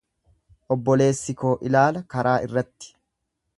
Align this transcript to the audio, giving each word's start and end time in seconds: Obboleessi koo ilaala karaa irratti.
Obboleessi 0.75 1.35
koo 1.43 1.53
ilaala 1.71 2.03
karaa 2.17 2.35
irratti. 2.49 2.93